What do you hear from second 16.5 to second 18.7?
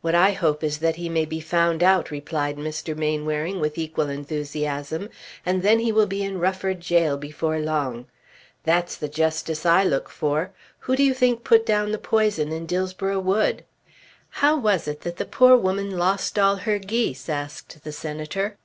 her geese?" asked the Senator.